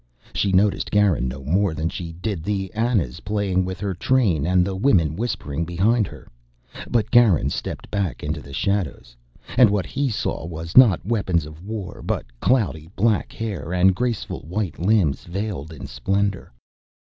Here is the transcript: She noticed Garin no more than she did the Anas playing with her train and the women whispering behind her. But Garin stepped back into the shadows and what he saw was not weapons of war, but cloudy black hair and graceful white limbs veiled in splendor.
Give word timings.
She 0.33 0.51
noticed 0.51 0.89
Garin 0.89 1.27
no 1.27 1.43
more 1.43 1.75
than 1.75 1.87
she 1.87 2.11
did 2.13 2.43
the 2.43 2.73
Anas 2.73 3.19
playing 3.19 3.65
with 3.65 3.79
her 3.81 3.93
train 3.93 4.47
and 4.47 4.65
the 4.65 4.75
women 4.75 5.15
whispering 5.15 5.63
behind 5.63 6.07
her. 6.07 6.27
But 6.89 7.11
Garin 7.11 7.51
stepped 7.51 7.87
back 7.91 8.23
into 8.23 8.41
the 8.41 8.51
shadows 8.51 9.15
and 9.57 9.69
what 9.69 9.85
he 9.85 10.09
saw 10.09 10.43
was 10.43 10.75
not 10.75 11.05
weapons 11.05 11.45
of 11.45 11.63
war, 11.63 12.01
but 12.03 12.25
cloudy 12.39 12.89
black 12.95 13.31
hair 13.31 13.73
and 13.75 13.93
graceful 13.93 14.39
white 14.39 14.79
limbs 14.79 15.25
veiled 15.25 15.71
in 15.71 15.85
splendor. 15.85 16.51